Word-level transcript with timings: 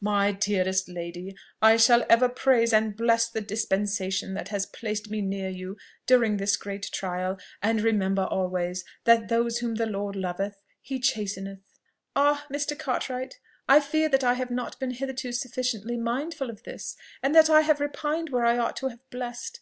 "My 0.00 0.32
dearest 0.32 0.88
lady! 0.88 1.36
I 1.62 1.76
shall 1.76 2.04
ever 2.10 2.28
praise 2.28 2.72
and 2.72 2.96
bless 2.96 3.28
the 3.30 3.40
dispensation 3.40 4.34
that 4.34 4.48
has 4.48 4.66
placed 4.66 5.10
me 5.10 5.20
near 5.22 5.48
you 5.48 5.76
during 6.08 6.38
this 6.38 6.56
great 6.56 6.90
trial; 6.90 7.38
and 7.62 7.80
remember 7.80 8.24
always, 8.24 8.84
that 9.04 9.28
those 9.28 9.58
whom 9.58 9.76
the 9.76 9.86
Lord 9.86 10.16
loveth 10.16 10.56
he 10.80 10.98
chasteneth!" 10.98 11.60
"Ah! 12.16 12.48
Mr. 12.52 12.76
Cartwright, 12.76 13.38
I 13.68 13.78
fear 13.78 14.08
that 14.08 14.24
I 14.24 14.34
have 14.34 14.50
not 14.50 14.76
been 14.80 14.90
hitherto 14.90 15.30
sufficiently 15.30 15.96
mindful 15.96 16.50
of 16.50 16.64
this, 16.64 16.96
and 17.22 17.32
that 17.36 17.48
I 17.48 17.60
have 17.60 17.78
repined 17.78 18.30
where 18.30 18.44
I 18.44 18.58
ought 18.58 18.74
to 18.78 18.88
have 18.88 19.08
blessed. 19.10 19.60